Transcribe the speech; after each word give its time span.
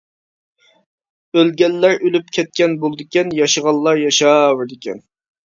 ئۆلگەنلەر 1.41 1.93
ئۆلۈپ 2.05 2.33
كەتكەن 2.37 2.73
بولىدىكەن، 2.85 3.31
ياشىغانلار 3.41 4.03
ياشاۋېرىدىكەن. 4.09 5.07